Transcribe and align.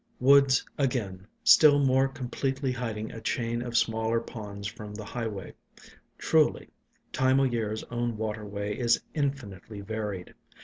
Woods 0.19 0.65
again, 0.79 1.27
still 1.43 1.77
more 1.77 2.07
completely 2.07 2.71
hiding 2.71 3.11
a 3.11 3.21
chain 3.21 3.61
44 3.61 3.61
ALONG 3.61 3.61
THE 3.61 3.63
WATERWAYS 3.63 3.67
of 3.67 3.77
smaller 3.77 4.19
ponds 4.19 4.67
from 4.67 4.95
the 4.95 5.03
highway. 5.05 5.53
Truly, 6.17 6.69
Time 7.13 7.39
o' 7.39 7.43
Year's 7.43 7.83
own 7.91 8.17
waterway 8.17 8.75
is 8.79 8.99
infinitely 9.13 9.81
varied. 9.81 10.33